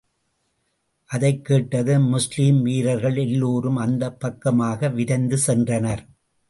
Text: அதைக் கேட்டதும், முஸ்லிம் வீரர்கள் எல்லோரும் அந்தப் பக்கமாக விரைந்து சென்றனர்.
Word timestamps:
அதைக் 1.05 1.45
கேட்டதும், 1.45 2.03
முஸ்லிம் 2.03 2.61
வீரர்கள் 2.61 3.15
எல்லோரும் 3.15 3.75
அந்தப் 3.75 4.19
பக்கமாக 4.19 4.89
விரைந்து 4.89 5.39
சென்றனர். 5.47 6.07